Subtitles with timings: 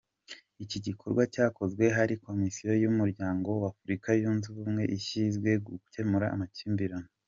[0.63, 7.09] Iki gikorwa cyakozwe hari komisiyo y’umuryango w’Afurika yunze ubumwe ishyinzwe gukemura amakimbirane.